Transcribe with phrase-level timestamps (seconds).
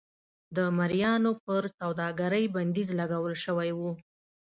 [0.55, 3.81] د مریانو پر سوداګرۍ بندیز لګول شوی و.